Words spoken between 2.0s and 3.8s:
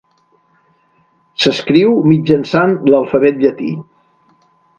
mitjançant l'alfabet llatí.